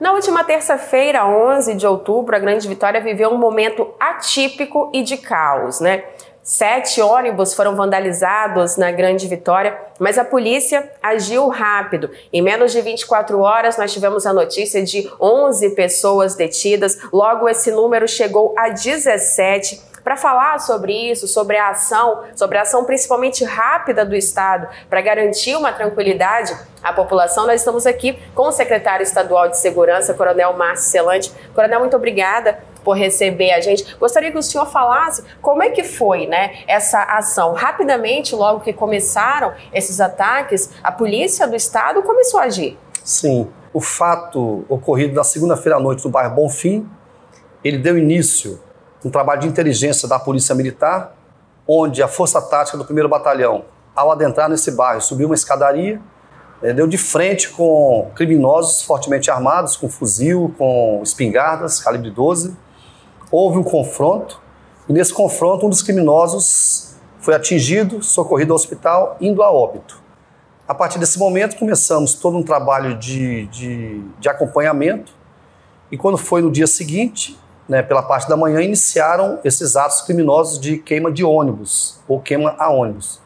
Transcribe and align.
Na 0.00 0.12
última 0.12 0.42
terça-feira, 0.42 1.26
11 1.26 1.74
de 1.74 1.86
outubro, 1.86 2.34
a 2.34 2.38
Grande 2.38 2.66
Vitória 2.66 3.02
viveu 3.02 3.28
um 3.28 3.36
momento 3.36 3.86
atípico 4.00 4.90
e 4.94 5.02
de 5.02 5.18
caos, 5.18 5.78
né? 5.78 6.04
Sete 6.42 7.02
ônibus 7.02 7.52
foram 7.52 7.76
vandalizados 7.76 8.78
na 8.78 8.90
Grande 8.90 9.28
Vitória, 9.28 9.78
mas 9.98 10.16
a 10.16 10.24
polícia 10.24 10.90
agiu 11.02 11.48
rápido. 11.48 12.10
Em 12.32 12.40
menos 12.40 12.72
de 12.72 12.80
24 12.80 13.38
horas, 13.40 13.76
nós 13.76 13.92
tivemos 13.92 14.24
a 14.24 14.32
notícia 14.32 14.82
de 14.82 15.06
11 15.20 15.74
pessoas 15.74 16.34
detidas. 16.34 16.98
Logo, 17.12 17.46
esse 17.46 17.70
número 17.70 18.08
chegou 18.08 18.54
a 18.56 18.70
17 18.70 19.89
para 20.02 20.16
falar 20.16 20.58
sobre 20.60 20.92
isso, 21.10 21.26
sobre 21.26 21.56
a 21.56 21.70
ação, 21.70 22.24
sobre 22.34 22.58
a 22.58 22.62
ação 22.62 22.84
principalmente 22.84 23.44
rápida 23.44 24.04
do 24.04 24.14
Estado 24.14 24.68
para 24.88 25.00
garantir 25.00 25.56
uma 25.56 25.72
tranquilidade 25.72 26.56
à 26.82 26.92
população, 26.92 27.46
nós 27.46 27.60
estamos 27.60 27.86
aqui 27.86 28.18
com 28.34 28.48
o 28.48 28.52
secretário 28.52 29.02
estadual 29.02 29.48
de 29.48 29.58
Segurança, 29.58 30.14
Coronel 30.14 30.54
Márcio 30.54 30.90
Celante. 30.90 31.32
Coronel, 31.54 31.80
muito 31.80 31.96
obrigada 31.96 32.58
por 32.82 32.96
receber 32.96 33.52
a 33.52 33.60
gente. 33.60 33.94
Gostaria 33.96 34.32
que 34.32 34.38
o 34.38 34.42
senhor 34.42 34.66
falasse 34.66 35.22
como 35.42 35.62
é 35.62 35.70
que 35.70 35.84
foi, 35.84 36.26
né, 36.26 36.60
essa 36.66 37.02
ação. 37.02 37.52
Rapidamente, 37.52 38.34
logo 38.34 38.60
que 38.60 38.72
começaram 38.72 39.52
esses 39.72 40.00
ataques, 40.00 40.70
a 40.82 40.90
polícia 40.90 41.46
do 41.46 41.54
estado 41.54 42.02
começou 42.02 42.40
a 42.40 42.44
agir. 42.44 42.78
Sim, 43.04 43.50
o 43.72 43.80
fato 43.80 44.64
ocorrido 44.68 45.14
na 45.14 45.24
segunda-feira 45.24 45.76
à 45.76 45.80
noite 45.80 46.04
no 46.04 46.10
bairro 46.10 46.34
Bonfim, 46.34 46.88
ele 47.62 47.78
deu 47.78 47.98
início 47.98 48.58
um 49.04 49.10
trabalho 49.10 49.40
de 49.40 49.48
inteligência 49.48 50.08
da 50.08 50.18
Polícia 50.18 50.54
Militar, 50.54 51.14
onde 51.66 52.02
a 52.02 52.08
Força 52.08 52.40
Tática 52.40 52.76
do 52.76 52.84
1 52.84 53.08
Batalhão, 53.08 53.64
ao 53.94 54.10
adentrar 54.10 54.48
nesse 54.48 54.70
bairro, 54.72 55.00
subiu 55.00 55.26
uma 55.26 55.34
escadaria, 55.34 56.00
é, 56.62 56.72
deu 56.72 56.86
de 56.86 56.98
frente 56.98 57.48
com 57.50 58.10
criminosos 58.14 58.82
fortemente 58.82 59.30
armados, 59.30 59.76
com 59.76 59.88
fuzil, 59.88 60.54
com 60.58 61.00
espingardas, 61.02 61.80
calibre 61.80 62.10
12. 62.10 62.54
Houve 63.30 63.58
um 63.58 63.62
confronto, 63.62 64.40
e 64.88 64.92
nesse 64.92 65.12
confronto 65.12 65.66
um 65.66 65.70
dos 65.70 65.82
criminosos 65.82 66.94
foi 67.20 67.34
atingido, 67.34 68.02
socorrido 68.02 68.52
ao 68.52 68.56
hospital, 68.56 69.16
indo 69.20 69.42
a 69.42 69.50
óbito. 69.50 70.00
A 70.68 70.74
partir 70.74 70.98
desse 70.98 71.18
momento 71.18 71.56
começamos 71.56 72.14
todo 72.14 72.36
um 72.36 72.42
trabalho 72.42 72.96
de, 72.96 73.46
de, 73.46 74.02
de 74.18 74.28
acompanhamento, 74.28 75.12
e 75.90 75.96
quando 75.96 76.18
foi 76.18 76.42
no 76.42 76.50
dia 76.50 76.66
seguinte, 76.66 77.38
né, 77.70 77.82
pela 77.82 78.02
parte 78.02 78.28
da 78.28 78.36
manhã, 78.36 78.60
iniciaram 78.60 79.38
esses 79.44 79.76
atos 79.76 80.00
criminosos 80.00 80.58
de 80.58 80.76
queima 80.76 81.08
de 81.08 81.22
ônibus 81.22 82.00
ou 82.08 82.20
queima 82.20 82.56
a 82.58 82.68
ônibus. 82.68 83.20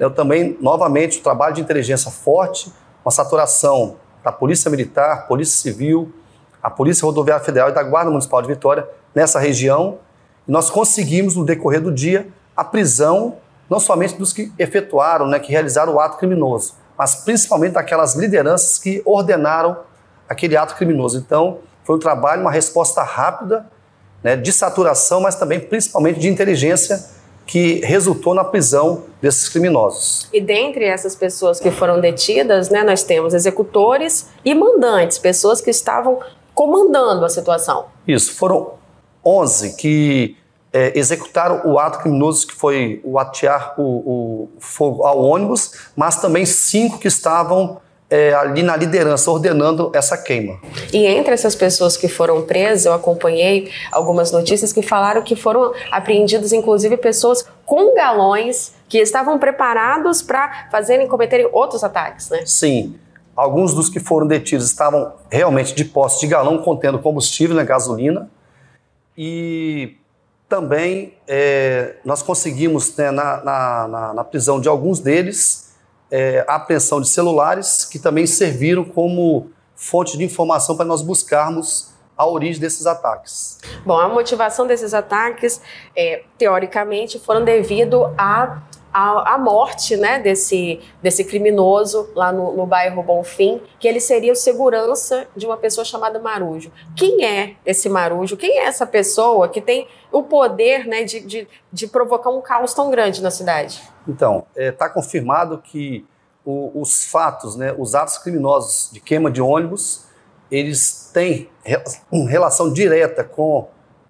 Eu 0.00 0.10
também, 0.10 0.58
novamente, 0.60 1.20
o 1.20 1.22
trabalho 1.22 1.54
de 1.54 1.60
inteligência 1.60 2.10
forte, 2.10 2.72
uma 3.04 3.12
saturação 3.12 3.94
da 4.24 4.32
Polícia 4.32 4.68
Militar, 4.68 5.28
Polícia 5.28 5.56
Civil, 5.62 6.12
a 6.60 6.68
Polícia 6.68 7.06
Rodoviária 7.06 7.44
Federal 7.44 7.68
e 7.68 7.72
da 7.72 7.84
Guarda 7.84 8.10
Municipal 8.10 8.42
de 8.42 8.48
Vitória 8.48 8.84
nessa 9.14 9.38
região. 9.38 9.98
Nós 10.44 10.70
conseguimos, 10.70 11.36
no 11.36 11.44
decorrer 11.44 11.80
do 11.80 11.92
dia, 11.92 12.26
a 12.56 12.64
prisão 12.64 13.36
não 13.70 13.78
somente 13.78 14.16
dos 14.16 14.32
que 14.32 14.52
efetuaram, 14.58 15.28
né, 15.28 15.38
que 15.38 15.52
realizaram 15.52 15.94
o 15.94 16.00
ato 16.00 16.18
criminoso, 16.18 16.74
mas 16.98 17.14
principalmente 17.14 17.74
daquelas 17.74 18.16
lideranças 18.16 18.76
que 18.76 19.00
ordenaram 19.04 19.76
aquele 20.28 20.56
ato 20.56 20.74
criminoso. 20.74 21.16
Então, 21.16 21.58
foi 21.84 21.94
um 21.94 22.00
trabalho, 22.00 22.40
uma 22.40 22.50
resposta 22.50 23.00
rápida 23.00 23.72
né, 24.24 24.34
de 24.36 24.50
saturação, 24.50 25.20
mas 25.20 25.36
também 25.36 25.60
principalmente 25.60 26.18
de 26.18 26.28
inteligência 26.28 27.04
que 27.46 27.80
resultou 27.84 28.34
na 28.34 28.42
prisão 28.42 29.04
desses 29.20 29.50
criminosos. 29.50 30.28
E 30.32 30.40
dentre 30.40 30.86
essas 30.86 31.14
pessoas 31.14 31.60
que 31.60 31.70
foram 31.70 32.00
detidas, 32.00 32.70
né, 32.70 32.82
nós 32.82 33.02
temos 33.02 33.34
executores 33.34 34.28
e 34.42 34.54
mandantes, 34.54 35.18
pessoas 35.18 35.60
que 35.60 35.70
estavam 35.70 36.18
comandando 36.54 37.22
a 37.22 37.28
situação. 37.28 37.84
Isso, 38.08 38.32
foram 38.32 38.72
11 39.22 39.76
que 39.76 40.36
é, 40.72 40.98
executaram 40.98 41.60
o 41.64 41.78
ato 41.78 41.98
criminoso 41.98 42.46
que 42.46 42.54
foi 42.54 43.00
o 43.04 43.18
atear 43.18 43.74
o, 43.78 43.82
o 43.82 44.48
fogo 44.58 45.04
ao 45.04 45.22
ônibus, 45.22 45.72
mas 45.94 46.16
também 46.16 46.46
cinco 46.46 46.98
que 46.98 47.08
estavam 47.08 47.80
é, 48.10 48.34
ali 48.34 48.62
na 48.62 48.76
liderança, 48.76 49.30
ordenando 49.30 49.90
essa 49.94 50.16
queima. 50.16 50.60
E 50.92 51.06
entre 51.06 51.34
essas 51.34 51.54
pessoas 51.54 51.96
que 51.96 52.08
foram 52.08 52.42
presas, 52.42 52.86
eu 52.86 52.92
acompanhei 52.92 53.70
algumas 53.90 54.30
notícias 54.30 54.72
que 54.72 54.82
falaram 54.82 55.22
que 55.22 55.34
foram 55.34 55.72
apreendidas, 55.90 56.52
inclusive, 56.52 56.96
pessoas 56.96 57.44
com 57.64 57.94
galões 57.94 58.72
que 58.88 58.98
estavam 58.98 59.38
preparados 59.38 60.22
para 60.22 60.68
fazerem, 60.70 61.08
cometerem 61.08 61.48
outros 61.52 61.82
ataques, 61.82 62.30
né? 62.30 62.42
Sim. 62.46 62.94
Alguns 63.34 63.74
dos 63.74 63.88
que 63.88 63.98
foram 63.98 64.26
detidos 64.26 64.66
estavam 64.66 65.12
realmente 65.28 65.74
de 65.74 65.84
posse 65.84 66.20
de 66.20 66.28
galão 66.28 66.58
contendo 66.58 67.00
combustível, 67.00 67.56
né, 67.56 67.64
gasolina. 67.64 68.30
E 69.18 69.96
também 70.48 71.14
é, 71.26 71.96
nós 72.04 72.22
conseguimos, 72.22 72.96
né, 72.96 73.10
na, 73.10 73.42
na, 73.42 74.14
na 74.14 74.24
prisão 74.24 74.60
de 74.60 74.68
alguns 74.68 75.00
deles, 75.00 75.73
é, 76.16 76.44
a 76.46 76.54
apreensão 76.54 77.00
de 77.00 77.08
celulares, 77.08 77.84
que 77.84 77.98
também 77.98 78.24
serviram 78.24 78.84
como 78.84 79.50
fonte 79.74 80.16
de 80.16 80.22
informação 80.22 80.76
para 80.76 80.84
nós 80.84 81.02
buscarmos 81.02 81.92
a 82.16 82.24
origem 82.24 82.60
desses 82.60 82.86
ataques. 82.86 83.58
Bom, 83.84 83.98
a 83.98 84.08
motivação 84.08 84.64
desses 84.64 84.94
ataques, 84.94 85.60
é, 85.96 86.22
teoricamente, 86.38 87.18
foram 87.18 87.44
devido 87.44 88.14
a 88.16 88.62
a, 88.94 89.34
a, 89.34 89.38
morte 89.38 89.96
né, 89.96 90.20
desse, 90.20 90.78
desse 91.02 91.24
criminoso 91.24 92.08
lá 92.14 92.32
no, 92.32 92.56
no 92.56 92.64
bairro 92.64 93.02
Bonfim, 93.02 93.60
que 93.80 93.88
ele 93.88 93.98
seria 93.98 94.32
o 94.32 94.36
segurança 94.36 95.26
de 95.34 95.44
uma 95.44 95.56
pessoa 95.56 95.84
chamada 95.84 96.20
Marujo. 96.20 96.70
Quem 96.94 97.24
é 97.24 97.56
esse 97.66 97.88
Marujo? 97.88 98.36
Quem 98.36 98.60
é 98.60 98.66
essa 98.66 98.86
pessoa 98.86 99.48
que 99.48 99.60
tem 99.60 99.88
o 100.12 100.22
poder 100.22 100.86
né, 100.86 101.02
de, 101.02 101.18
de, 101.18 101.48
de 101.72 101.88
provocar 101.88 102.30
um 102.30 102.40
caos 102.40 102.72
tão 102.72 102.88
grande 102.88 103.20
na 103.20 103.32
cidade? 103.32 103.82
Então, 104.06 104.46
está 104.50 104.62
é, 104.62 104.70
tá 104.70 104.88
confirmado 104.88 105.58
que 105.58 106.06
o, 106.44 106.80
os 106.80 107.04
fatos, 107.04 107.56
né, 107.56 107.74
os 107.76 107.96
atos 107.96 108.18
criminosos 108.18 108.90
de 108.92 109.00
queima 109.00 109.28
de 109.28 109.42
ônibus, 109.42 110.04
eles 110.48 111.10
têm 111.12 111.48
relação 112.28 112.72
direta 112.72 113.24
com 113.24 113.66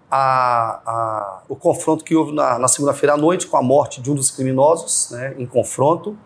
a, 0.09 0.81
a, 0.85 1.41
o 1.49 1.55
confronto 1.55 2.03
que 2.03 2.15
houve 2.15 2.33
na, 2.33 2.59
na 2.59 2.67
segunda-feira 2.67 3.13
à 3.13 3.17
noite 3.17 3.47
com 3.47 3.57
a 3.57 3.61
morte 3.61 4.01
de 4.01 4.11
um 4.11 4.15
dos 4.15 4.31
criminosos, 4.31 5.09
né, 5.11 5.35
em 5.37 5.45
confronto, 5.45 6.17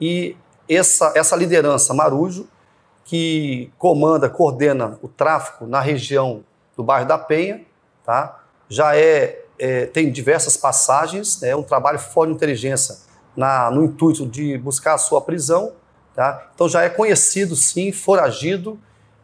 e 0.00 0.36
essa, 0.68 1.12
essa 1.14 1.36
liderança 1.36 1.92
Marujo, 1.92 2.48
que 3.04 3.72
comanda, 3.76 4.30
coordena 4.30 4.98
o 5.02 5.08
tráfico 5.08 5.66
na 5.66 5.80
região 5.80 6.44
do 6.76 6.82
bairro 6.84 7.08
da 7.08 7.18
Penha, 7.18 7.62
tá? 8.04 8.40
já 8.68 8.96
é, 8.96 9.44
é 9.58 9.86
tem 9.86 10.10
diversas 10.10 10.56
passagens, 10.56 11.42
é 11.42 11.48
né, 11.48 11.56
um 11.56 11.62
trabalho 11.62 11.98
fora 11.98 12.30
de 12.30 12.36
inteligência 12.36 12.98
na, 13.36 13.70
no 13.70 13.84
intuito 13.84 14.26
de 14.26 14.56
buscar 14.58 14.94
a 14.94 14.98
sua 14.98 15.20
prisão, 15.20 15.72
tá? 16.14 16.50
então 16.54 16.68
já 16.68 16.82
é 16.82 16.88
conhecido 16.88 17.56
sim, 17.56 17.90
foragido, 17.92 18.78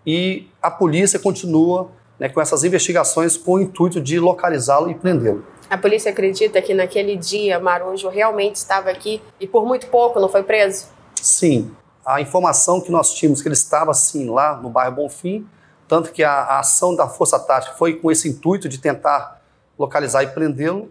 e 0.05 0.49
a 0.63 0.71
polícia 0.71 1.19
continua 1.19 1.91
né, 2.19 2.29
com 2.29 2.41
essas 2.41 2.65
investigações 2.65 3.37
com 3.37 3.55
o 3.55 3.61
intuito 3.61 4.01
de 4.01 4.19
localizá-lo 4.19 4.91
e 4.91 4.95
prendê-lo. 4.95 5.45
A 5.69 5.77
polícia 5.77 6.11
acredita 6.11 6.63
que 6.63 6.73
naquele 6.73 7.17
dia 7.17 7.59
Marujo 7.59 8.09
realmente 8.09 8.57
estava 8.57 8.91
aqui 8.91 9.21
e 9.41 9.47
por 9.47 9.67
muito 9.67 9.89
pouco 9.89 10.21
não 10.21 10.29
foi 10.29 10.43
preso? 10.43 10.87
Sim. 11.21 11.73
A 12.05 12.21
informação 12.21 12.81
que 12.81 12.91
nós 12.91 13.13
tínhamos 13.15 13.43
que 13.43 13.49
ele 13.49 13.55
estava 13.55 13.93
sim 13.93 14.31
lá 14.31 14.57
no 14.57 14.71
bairro 14.71 14.95
Bonfim, 14.95 15.47
tanto 15.89 16.13
que 16.13 16.23
a, 16.23 16.33
a 16.33 16.61
ação 16.61 16.95
da 16.95 17.09
Força 17.09 17.39
Tática 17.39 17.75
foi 17.75 17.95
com 17.95 18.11
esse 18.13 18.29
intuito 18.29 18.69
de 18.69 18.79
tentar 18.79 19.43
localizar 19.77 20.23
e 20.23 20.29
prendê-lo 20.29 20.91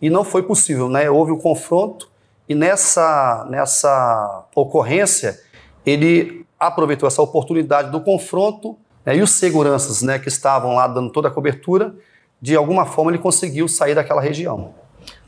e 0.00 0.08
não 0.08 0.24
foi 0.24 0.42
possível, 0.42 0.88
né? 0.88 1.10
Houve 1.10 1.32
o 1.32 1.36
um 1.36 1.38
confronto 1.38 2.10
e 2.48 2.54
nessa 2.54 3.46
nessa 3.50 4.46
ocorrência 4.54 5.38
ele 5.84 6.46
aproveitou 6.58 7.06
essa 7.06 7.20
oportunidade 7.20 7.90
do 7.90 8.00
confronto 8.00 8.78
e 9.14 9.22
os 9.22 9.30
seguranças 9.30 10.02
né, 10.02 10.18
que 10.18 10.28
estavam 10.28 10.74
lá 10.74 10.86
dando 10.86 11.10
toda 11.10 11.28
a 11.28 11.30
cobertura, 11.30 11.94
de 12.40 12.56
alguma 12.56 12.84
forma 12.84 13.10
ele 13.10 13.18
conseguiu 13.18 13.68
sair 13.68 13.94
daquela 13.94 14.20
região. 14.20 14.74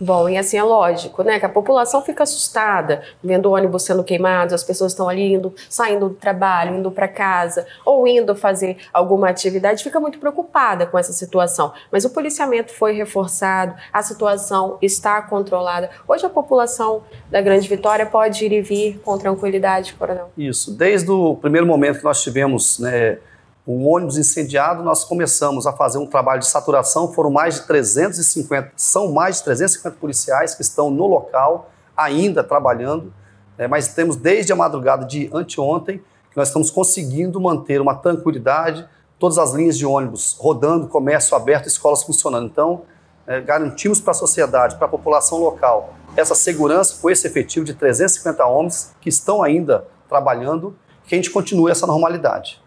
Bom, 0.01 0.29
e 0.29 0.37
assim 0.37 0.57
é 0.57 0.63
lógico, 0.63 1.23
né? 1.23 1.39
Que 1.39 1.47
a 1.47 1.49
população 1.49 2.03
fica 2.03 2.23
assustada 2.23 3.03
vendo 3.23 3.51
ônibus 3.51 3.83
sendo 3.83 4.05
queimados, 4.05 4.55
as 4.55 4.63
pessoas 4.63 4.93
estão 4.93 5.09
ali 5.09 5.33
indo, 5.33 5.55
saindo 5.69 6.09
do 6.09 6.15
trabalho, 6.15 6.77
indo 6.77 6.91
para 6.91 7.09
casa 7.09 7.67
ou 7.85 8.07
indo 8.07 8.35
fazer 8.35 8.77
alguma 8.93 9.29
atividade, 9.29 9.83
fica 9.83 9.99
muito 9.99 10.19
preocupada 10.19 10.87
com 10.87 10.99
essa 10.99 11.13
situação. 11.13 11.73
Mas 11.91 12.05
o 12.05 12.11
policiamento 12.11 12.73
foi 12.73 12.93
reforçado, 12.93 13.75
a 13.93 14.03
situação 14.03 14.79
está 14.81 15.21
controlada. 15.23 15.91
Hoje 16.07 16.25
a 16.25 16.31
população 16.31 17.03
da 17.31 17.41
Grande 17.41 17.69
Vitória 17.69 18.07
pode 18.07 18.45
ir 18.45 18.53
e 18.53 18.61
vir 18.61 19.01
com 19.05 19.19
tranquilidade, 19.19 19.95
coronel? 19.95 20.31
Isso. 20.37 20.73
Desde 20.73 21.11
o 21.11 21.37
primeiro 21.37 21.67
momento 21.67 21.99
que 21.99 22.05
nós 22.05 22.23
tivemos, 22.23 22.79
né? 22.79 23.19
Um 23.69 23.87
ônibus 23.87 24.17
incendiado, 24.17 24.82
nós 24.82 25.05
começamos 25.05 25.67
a 25.67 25.73
fazer 25.75 25.99
um 25.99 26.06
trabalho 26.06 26.41
de 26.41 26.47
saturação, 26.47 27.12
foram 27.12 27.31
mais 27.31 27.56
de 27.56 27.67
350, 27.67 28.73
são 28.75 29.12
mais 29.12 29.37
de 29.37 29.44
350 29.44 29.97
policiais 29.99 30.55
que 30.55 30.62
estão 30.62 30.91
no 30.91 31.06
local, 31.06 31.70
ainda 31.94 32.43
trabalhando, 32.43 33.12
né, 33.59 33.67
mas 33.67 33.88
temos 33.88 34.17
desde 34.17 34.55
a 34.55 34.56
madrugada 34.56 35.05
de 35.05 35.29
anteontem 35.35 35.99
que 36.31 36.37
nós 36.37 36.49
estamos 36.49 36.70
conseguindo 36.70 37.38
manter 37.38 37.79
uma 37.79 37.94
tranquilidade, 37.94 38.88
todas 39.19 39.37
as 39.37 39.53
linhas 39.53 39.76
de 39.76 39.85
ônibus 39.85 40.35
rodando, 40.38 40.88
comércio 40.88 41.37
aberto, 41.37 41.67
escolas 41.67 42.03
funcionando. 42.03 42.47
Então, 42.47 42.82
é, 43.26 43.38
garantimos 43.38 44.00
para 44.00 44.12
a 44.12 44.14
sociedade, 44.14 44.76
para 44.76 44.87
a 44.87 44.88
população 44.91 45.38
local, 45.38 45.93
essa 46.17 46.35
segurança 46.35 46.97
com 47.03 47.11
esse 47.11 47.26
efetivo 47.26 47.67
de 47.67 47.75
350 47.75 48.47
homens 48.47 48.94
que 48.99 49.11
estão 49.11 49.43
ainda 49.43 49.85
trabalhando, 50.09 50.75
que 51.05 51.14
a 51.14 51.19
gente 51.19 51.31
continue 51.31 51.71
essa 51.71 51.87
normalidade. 51.87 52.62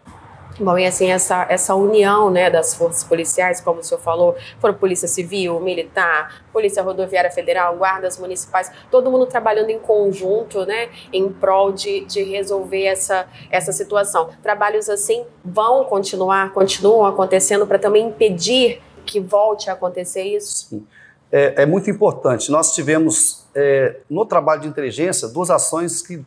Bom, 0.60 0.78
e 0.78 0.86
assim, 0.86 1.10
essa, 1.10 1.46
essa 1.48 1.74
união 1.74 2.30
né, 2.30 2.50
das 2.50 2.74
forças 2.74 3.02
policiais, 3.02 3.60
como 3.60 3.80
o 3.80 3.82
senhor 3.82 4.00
falou, 4.00 4.36
foram 4.60 4.74
Polícia 4.74 5.08
Civil, 5.08 5.58
Militar, 5.60 6.44
Polícia 6.52 6.82
Rodoviária 6.82 7.30
Federal, 7.30 7.76
guardas 7.76 8.18
municipais, 8.18 8.70
todo 8.90 9.10
mundo 9.10 9.24
trabalhando 9.24 9.70
em 9.70 9.78
conjunto, 9.78 10.66
né, 10.66 10.90
em 11.12 11.30
prol 11.30 11.72
de, 11.72 12.04
de 12.04 12.22
resolver 12.22 12.84
essa, 12.84 13.26
essa 13.50 13.72
situação. 13.72 14.28
Trabalhos 14.42 14.90
assim 14.90 15.24
vão 15.42 15.84
continuar, 15.84 16.52
continuam 16.52 17.06
acontecendo 17.06 17.66
para 17.66 17.78
também 17.78 18.08
impedir 18.08 18.82
que 19.06 19.20
volte 19.20 19.70
a 19.70 19.72
acontecer 19.72 20.22
isso? 20.22 20.84
É, 21.30 21.62
é 21.62 21.66
muito 21.66 21.90
importante. 21.90 22.50
Nós 22.50 22.74
tivemos, 22.74 23.46
é, 23.54 23.96
no 24.08 24.26
trabalho 24.26 24.60
de 24.60 24.68
inteligência, 24.68 25.28
duas 25.28 25.50
ações 25.50 26.02
que 26.02 26.22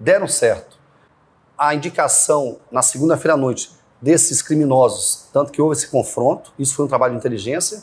deram 0.00 0.26
certo 0.26 0.76
a 1.58 1.74
indicação 1.74 2.58
na 2.70 2.82
segunda-feira 2.82 3.34
à 3.34 3.36
noite 3.36 3.70
desses 4.00 4.42
criminosos, 4.42 5.28
tanto 5.32 5.50
que 5.50 5.60
houve 5.60 5.74
esse 5.74 5.88
confronto, 5.88 6.52
isso 6.58 6.74
foi 6.74 6.84
um 6.84 6.88
trabalho 6.88 7.14
de 7.14 7.18
inteligência. 7.18 7.82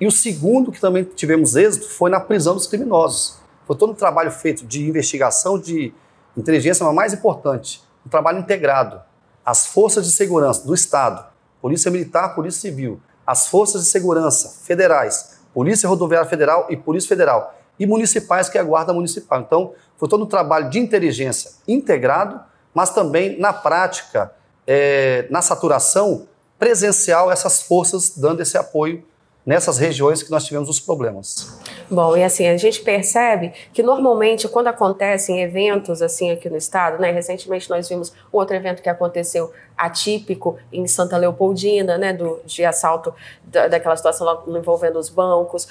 E 0.00 0.06
o 0.06 0.10
segundo, 0.10 0.72
que 0.72 0.80
também 0.80 1.04
tivemos 1.04 1.54
êxito, 1.54 1.88
foi 1.88 2.10
na 2.10 2.18
prisão 2.18 2.54
dos 2.54 2.66
criminosos. 2.66 3.38
Foi 3.66 3.76
todo 3.76 3.92
um 3.92 3.94
trabalho 3.94 4.30
feito 4.30 4.64
de 4.64 4.88
investigação, 4.88 5.58
de 5.58 5.92
inteligência, 6.36 6.84
mas 6.86 6.94
mais 6.94 7.12
importante, 7.12 7.82
um 8.04 8.08
trabalho 8.08 8.38
integrado. 8.38 9.00
As 9.44 9.66
forças 9.66 10.06
de 10.06 10.12
segurança 10.12 10.66
do 10.66 10.74
Estado, 10.74 11.24
Polícia 11.60 11.90
Militar, 11.90 12.34
Polícia 12.34 12.62
Civil, 12.62 13.00
as 13.26 13.46
forças 13.46 13.84
de 13.84 13.88
segurança 13.90 14.48
federais, 14.64 15.38
Polícia 15.52 15.88
Rodoviária 15.88 16.28
Federal 16.28 16.66
e 16.70 16.76
Polícia 16.76 17.08
Federal, 17.08 17.54
e 17.78 17.86
municipais, 17.86 18.48
que 18.48 18.58
é 18.58 18.60
a 18.60 18.64
Guarda 18.64 18.92
Municipal. 18.92 19.40
Então, 19.40 19.72
foi 19.96 20.08
todo 20.08 20.24
um 20.24 20.26
trabalho 20.26 20.70
de 20.70 20.78
inteligência 20.78 21.52
integrado 21.68 22.40
mas 22.74 22.90
também 22.90 23.38
na 23.38 23.52
prática, 23.52 24.32
é, 24.66 25.26
na 25.30 25.42
saturação 25.42 26.26
presencial, 26.58 27.30
essas 27.30 27.62
forças 27.62 28.16
dando 28.16 28.40
esse 28.40 28.56
apoio 28.58 29.02
nessas 29.44 29.78
regiões 29.78 30.22
que 30.22 30.30
nós 30.30 30.44
tivemos 30.44 30.68
os 30.68 30.78
problemas. 30.78 31.58
Bom, 31.90 32.16
e 32.16 32.22
assim, 32.22 32.46
a 32.46 32.56
gente 32.56 32.82
percebe 32.82 33.52
que 33.72 33.82
normalmente 33.82 34.46
quando 34.46 34.68
acontecem 34.68 35.42
eventos 35.42 36.02
assim 36.02 36.30
aqui 36.30 36.48
no 36.48 36.56
estado, 36.56 37.00
né, 37.00 37.10
recentemente 37.10 37.68
nós 37.68 37.88
vimos 37.88 38.12
outro 38.30 38.54
evento 38.54 38.82
que 38.82 38.88
aconteceu 38.88 39.50
atípico 39.76 40.58
em 40.70 40.86
Santa 40.86 41.16
Leopoldina, 41.16 41.96
né, 41.96 42.12
do, 42.12 42.40
de 42.44 42.64
assalto 42.64 43.14
da, 43.42 43.66
daquela 43.66 43.96
situação 43.96 44.26
lá 44.26 44.42
envolvendo 44.46 44.98
os 44.98 45.08
bancos, 45.08 45.66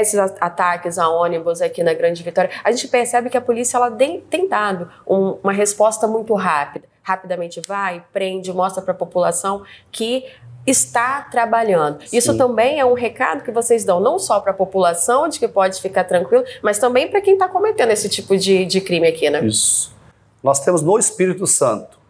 esses 0.00 0.18
ataques 0.18 0.98
a 0.98 1.08
ônibus 1.08 1.60
aqui 1.60 1.82
na 1.82 1.94
Grande 1.94 2.22
Vitória, 2.22 2.50
a 2.62 2.70
gente 2.70 2.88
percebe 2.88 3.30
que 3.30 3.36
a 3.36 3.40
polícia 3.40 3.76
ela 3.76 3.90
tem, 3.90 4.48
dado 4.48 4.90
um, 5.06 5.38
uma 5.42 5.52
resposta 5.52 6.06
muito 6.06 6.34
rápida. 6.34 6.86
Rapidamente 7.02 7.60
vai, 7.66 8.04
prende, 8.12 8.52
mostra 8.52 8.82
para 8.82 8.92
a 8.92 8.96
população 8.96 9.62
que 9.90 10.24
está 10.66 11.22
trabalhando. 11.22 12.06
Sim. 12.06 12.16
Isso 12.16 12.36
também 12.36 12.78
é 12.78 12.84
um 12.84 12.94
recado 12.94 13.42
que 13.42 13.50
vocês 13.50 13.84
dão, 13.84 14.00
não 14.00 14.18
só 14.18 14.40
para 14.40 14.52
a 14.52 14.54
população, 14.54 15.28
de 15.28 15.38
que 15.38 15.48
pode 15.48 15.80
ficar 15.80 16.04
tranquilo, 16.04 16.44
mas 16.62 16.78
também 16.78 17.08
para 17.08 17.20
quem 17.20 17.34
está 17.34 17.48
cometendo 17.48 17.90
esse 17.90 18.08
tipo 18.08 18.36
de, 18.36 18.64
de 18.64 18.80
crime 18.80 19.08
aqui, 19.08 19.28
né? 19.28 19.44
Isso. 19.44 19.92
Nós 20.42 20.60
temos 20.60 20.82
no 20.82 20.98
Espírito 20.98 21.46
Santo 21.46 22.00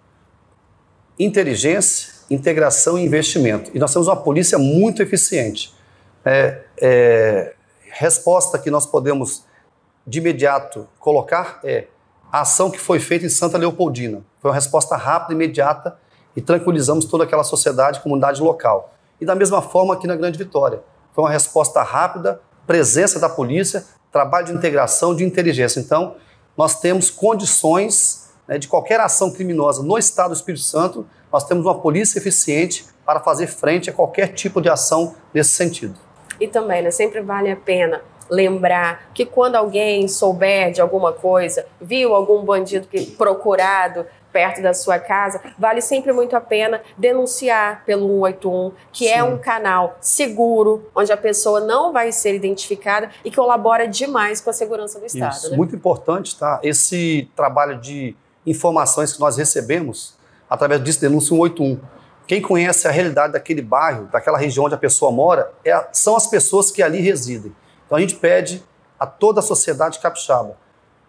inteligência, 1.19 2.12
integração 2.31 2.99
e 2.99 3.05
investimento. 3.05 3.70
E 3.75 3.79
nós 3.79 3.93
temos 3.93 4.08
uma 4.08 4.17
polícia 4.17 4.58
muito 4.58 5.02
eficiente. 5.02 5.73
É, 6.25 6.58
é, 6.81 7.55
resposta 7.93 8.59
que 8.59 8.71
nós 8.71 8.87
podemos 8.87 9.44
de 10.06 10.19
imediato 10.19 10.89
colocar 10.99 11.61
é 11.62 11.87
a 12.31 12.41
ação 12.41 12.71
que 12.71 12.79
foi 12.79 12.99
feita 12.99 13.27
em 13.27 13.29
Santa 13.29 13.59
Leopoldina. 13.59 14.23
Foi 14.41 14.50
uma 14.50 14.55
resposta 14.55 14.97
rápida, 14.97 15.35
imediata 15.35 15.99
e 16.35 16.41
tranquilizamos 16.41 17.05
toda 17.05 17.25
aquela 17.25 17.44
sociedade, 17.44 18.00
comunidade 18.00 18.41
local. 18.41 18.94
E 19.21 19.27
da 19.27 19.35
mesma 19.35 19.61
forma 19.61 19.94
aqui 19.94 20.06
na 20.06 20.17
Grande 20.17 20.39
Vitória. 20.39 20.83
Foi 21.15 21.23
uma 21.23 21.31
resposta 21.31 21.83
rápida, 21.83 22.41
presença 22.67 23.21
da 23.21 23.29
polícia, 23.29 23.85
trabalho 24.11 24.47
de 24.47 24.53
integração, 24.53 25.15
de 25.15 25.25
inteligência. 25.25 25.79
Então, 25.79 26.17
nós 26.56 26.81
temos 26.81 27.11
condições 27.11 28.31
né, 28.49 28.59
de 28.59 28.67
qualquer 28.67 28.99
ação 29.00 29.31
criminosa 29.31 29.83
no 29.83 29.99
Estado 29.99 30.31
do 30.31 30.37
Espírito 30.37 30.65
Santo, 30.65 31.06
nós 31.31 31.44
temos 31.44 31.65
uma 31.65 31.79
polícia 31.79 32.19
eficiente 32.19 32.87
para 33.05 33.21
fazer 33.21 33.47
frente 33.47 33.91
a 33.91 33.93
qualquer 33.93 34.29
tipo 34.29 34.61
de 34.61 34.69
ação 34.69 35.15
nesse 35.33 35.50
sentido. 35.50 35.99
E 36.40 36.46
também, 36.46 36.82
né, 36.82 36.90
sempre 36.90 37.20
vale 37.20 37.50
a 37.50 37.56
pena 37.56 38.00
lembrar 38.31 39.11
que 39.12 39.26
quando 39.26 39.56
alguém 39.56 40.08
souber 40.08 40.73
de 40.73 40.81
alguma 40.81 41.12
coisa, 41.12 41.67
viu 41.81 42.14
algum 42.14 42.43
bandido 42.44 42.88
que 42.88 43.05
procurado 43.12 44.06
perto 44.32 44.62
da 44.62 44.73
sua 44.73 44.99
casa, 44.99 45.40
vale 45.58 45.82
sempre 45.82 46.11
muito 46.12 46.34
a 46.34 46.40
pena 46.40 46.81
denunciar 46.96 47.84
pelo 47.84 48.06
181, 48.06 48.73
que 48.90 49.06
é 49.06 49.12
Sim. 49.12 49.19
é 49.19 49.23
um 49.23 49.37
canal 49.37 49.99
seguro, 50.00 50.90
onde 50.94 51.12
a 51.12 51.17
pessoa 51.17 51.61
não 51.61 51.93
vai 51.93 52.11
ser 52.11 52.34
identificada 52.34 53.11
e 53.23 53.31
que 53.31 53.37
colabora 53.37 53.87
demais 53.87 54.40
com 54.40 54.49
a 54.49 54.52
segurança 54.55 54.99
do 54.99 55.05
Estado. 55.05 55.34
Isso, 55.34 55.50
né? 55.50 55.56
muito 55.56 55.76
importante, 55.76 56.38
tá? 56.38 56.58
Esse 56.62 57.29
trabalho 57.37 57.79
de 57.79 58.17
informações 58.46 59.12
que 59.12 59.20
nós 59.20 59.37
recebemos 59.37 60.17
através 60.49 60.82
disso, 60.82 61.00
denúncia 61.00 61.37
181 61.37 61.79
quem 62.27 62.41
conhece 62.41 62.87
a 62.87 62.91
realidade 62.91 63.33
daquele 63.33 63.63
bairro, 63.63 64.09
daquela 64.11 64.39
região 64.39 64.65
onde 64.65 64.75
a 64.75 64.79
pessoa 64.79 65.11
mora, 65.11 65.53
é, 65.65 65.89
são 65.93 66.17
as 66.17 66.27
pessoas 66.27 66.71
que 66.71 66.83
ali 66.83 67.01
residem. 67.01 67.55
Então 67.87 67.99
a 67.99 68.01
gente 68.01 68.17
pede 68.17 68.63
a 68.99 69.07
toda 69.07 69.41
a 69.41 69.43
sociedade 69.43 69.99
capixaba. 69.99 70.57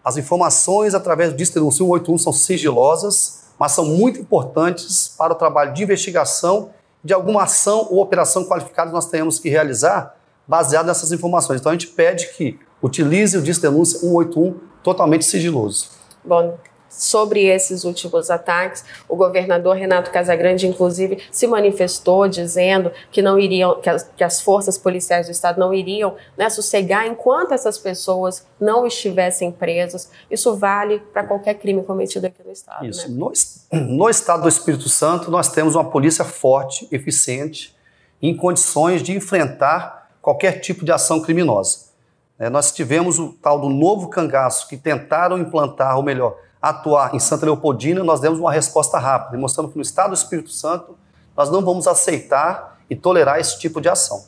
As 0.04 0.16
informações 0.16 0.94
através 0.94 1.30
do 1.30 1.36
Denúncia 1.36 1.78
181 1.78 2.18
são 2.18 2.32
sigilosas, 2.32 3.44
mas 3.58 3.72
são 3.72 3.86
muito 3.86 4.20
importantes 4.20 5.08
para 5.16 5.32
o 5.32 5.36
trabalho 5.36 5.72
de 5.72 5.82
investigação 5.82 6.70
de 7.02 7.14
alguma 7.14 7.44
ação 7.44 7.88
ou 7.90 8.02
operação 8.02 8.44
qualificada 8.44 8.88
que 8.90 8.94
nós 8.94 9.06
tenhamos 9.06 9.38
que 9.38 9.48
realizar 9.48 10.16
baseado 10.46 10.86
nessas 10.86 11.12
informações. 11.12 11.60
Então 11.60 11.70
a 11.70 11.74
gente 11.74 11.86
pede 11.88 12.28
que 12.34 12.58
utilize 12.82 13.36
o 13.36 13.42
Denúncia 13.42 14.00
181 14.00 14.60
totalmente 14.82 15.24
sigiloso. 15.24 15.88
Bom, 16.22 16.58
sobre 16.96 17.44
esses 17.44 17.84
últimos 17.84 18.30
ataques. 18.30 18.84
O 19.08 19.16
governador 19.16 19.76
Renato 19.76 20.10
Casagrande, 20.10 20.66
inclusive, 20.66 21.22
se 21.30 21.46
manifestou 21.46 22.28
dizendo 22.28 22.92
que 23.10 23.20
não 23.20 23.38
iriam, 23.38 23.80
que 23.80 23.90
as, 23.90 24.10
que 24.16 24.24
as 24.24 24.40
forças 24.40 24.78
policiais 24.78 25.26
do 25.26 25.32
estado 25.32 25.58
não 25.58 25.72
iriam 25.72 26.14
né, 26.36 26.48
sossegar 26.48 27.06
enquanto 27.06 27.52
essas 27.52 27.78
pessoas 27.78 28.46
não 28.60 28.86
estivessem 28.86 29.50
presas. 29.50 30.10
Isso 30.30 30.56
vale 30.56 31.00
para 31.12 31.24
qualquer 31.24 31.54
crime 31.54 31.82
cometido 31.82 32.26
aqui 32.26 32.42
no 32.44 32.52
estado. 32.52 32.86
Isso. 32.86 33.10
Né? 33.10 33.16
No, 33.16 33.32
no 33.72 34.08
estado 34.08 34.42
do 34.42 34.48
Espírito 34.48 34.88
Santo, 34.88 35.30
nós 35.30 35.48
temos 35.48 35.74
uma 35.74 35.84
polícia 35.84 36.24
forte, 36.24 36.88
eficiente, 36.90 37.74
em 38.22 38.34
condições 38.36 39.02
de 39.02 39.12
enfrentar 39.12 40.10
qualquer 40.22 40.60
tipo 40.60 40.84
de 40.84 40.92
ação 40.92 41.20
criminosa. 41.20 41.92
É, 42.38 42.48
nós 42.48 42.72
tivemos 42.72 43.18
o 43.18 43.32
tal 43.34 43.60
do 43.60 43.68
novo 43.68 44.08
cangaço 44.08 44.66
que 44.66 44.76
tentaram 44.76 45.38
implantar, 45.38 45.96
ou 45.96 46.02
melhor, 46.02 46.36
atuar 46.68 47.14
em 47.14 47.18
Santa 47.18 47.44
Leopoldina, 47.44 48.02
nós 48.02 48.20
demos 48.20 48.38
uma 48.38 48.50
resposta 48.50 48.98
rápida, 48.98 49.36
mostrando 49.36 49.70
que 49.70 49.76
no 49.76 49.82
Estado 49.82 50.10
do 50.10 50.14
Espírito 50.14 50.50
Santo 50.50 50.96
nós 51.36 51.50
não 51.50 51.62
vamos 51.62 51.86
aceitar 51.86 52.78
e 52.88 52.96
tolerar 52.96 53.38
esse 53.38 53.58
tipo 53.58 53.80
de 53.80 53.88
ação. 53.88 54.24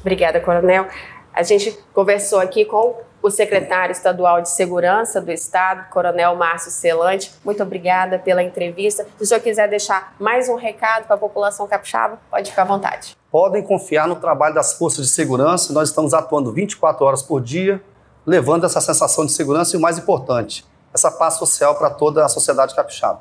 Obrigada, 0.00 0.40
Coronel. 0.40 0.86
A 1.32 1.42
gente 1.42 1.76
conversou 1.92 2.38
aqui 2.38 2.64
com 2.64 2.96
o 3.22 3.30
secretário 3.30 3.92
estadual 3.92 4.40
de 4.40 4.48
Segurança 4.48 5.20
do 5.20 5.30
Estado, 5.30 5.90
Coronel 5.90 6.36
Márcio 6.36 6.70
Celante. 6.70 7.32
Muito 7.44 7.62
obrigada 7.62 8.18
pela 8.18 8.42
entrevista. 8.42 9.06
Se 9.18 9.24
o 9.24 9.26
senhor 9.26 9.40
quiser 9.40 9.68
deixar 9.68 10.14
mais 10.18 10.48
um 10.48 10.54
recado 10.54 11.06
para 11.06 11.16
a 11.16 11.18
população 11.18 11.66
capixaba, 11.66 12.18
pode 12.30 12.50
ficar 12.50 12.62
à 12.62 12.66
vontade. 12.66 13.16
Podem 13.30 13.62
confiar 13.62 14.08
no 14.08 14.16
trabalho 14.16 14.54
das 14.54 14.74
forças 14.74 15.06
de 15.06 15.12
segurança. 15.12 15.72
Nós 15.72 15.88
estamos 15.88 16.14
atuando 16.14 16.52
24 16.52 17.04
horas 17.04 17.22
por 17.22 17.40
dia, 17.40 17.82
levando 18.24 18.64
essa 18.64 18.80
sensação 18.80 19.26
de 19.26 19.32
segurança 19.32 19.76
e 19.76 19.78
o 19.78 19.82
mais 19.82 19.98
importante, 19.98 20.64
essa 20.92 21.10
paz 21.10 21.34
social 21.34 21.74
para 21.74 21.90
toda 21.90 22.24
a 22.24 22.28
sociedade 22.28 22.74
capixaba. 22.74 23.20